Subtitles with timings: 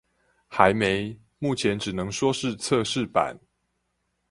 [0.47, 3.37] 還沒，目前只能說是測試版